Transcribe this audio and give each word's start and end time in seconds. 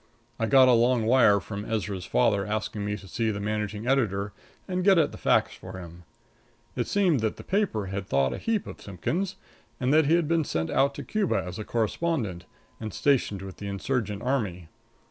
I 0.39 0.47
got 0.47 0.67
a 0.67 0.71
long 0.73 1.05
wire 1.05 1.39
from 1.39 1.63
Ezra's 1.63 2.05
father 2.07 2.43
asking 2.43 2.83
me 2.83 2.97
to 2.97 3.07
see 3.07 3.29
the 3.29 3.39
managing 3.39 3.85
editor 3.85 4.33
and 4.67 4.83
get 4.83 4.97
at 4.97 5.11
the 5.11 5.17
facts 5.19 5.53
for 5.53 5.73
him. 5.77 6.05
It 6.75 6.87
seemed 6.87 7.19
that 7.19 7.35
the 7.37 7.43
paper 7.43 7.85
had 7.85 8.07
thought 8.07 8.33
a 8.33 8.39
heap 8.39 8.65
of 8.65 8.81
Simpkins, 8.81 9.35
and 9.79 9.93
that 9.93 10.07
he 10.07 10.15
had 10.15 10.27
been 10.27 10.43
sent 10.43 10.71
out 10.71 10.95
to 10.95 11.03
Cuba 11.03 11.43
as 11.45 11.59
a 11.59 11.63
correspondent, 11.63 12.45
and 12.79 12.91
stationed 12.95 13.43
with 13.43 13.57
the 13.57 13.67
Insurgent 13.67 14.23
army. 14.23 14.69